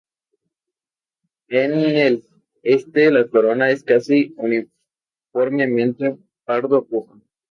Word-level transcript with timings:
En 1.49 1.73
el 1.75 2.23
este 2.63 3.11
la 3.11 3.27
corona 3.27 3.69
es 3.69 3.83
casi 3.83 4.33
uniformemente 4.37 6.17
pardo 6.43 6.87
rufa. 6.89 7.19